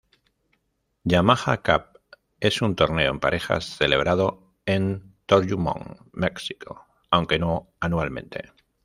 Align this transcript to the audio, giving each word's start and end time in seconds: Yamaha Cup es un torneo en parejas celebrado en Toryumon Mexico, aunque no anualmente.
Yamaha 1.03 1.57
Cup 1.61 1.99
es 2.39 2.63
un 2.63 2.75
torneo 2.75 3.11
en 3.11 3.19
parejas 3.19 3.65
celebrado 3.77 4.51
en 4.65 5.15
Toryumon 5.27 6.09
Mexico, 6.11 6.87
aunque 7.11 7.37
no 7.37 7.67
anualmente. 7.79 8.51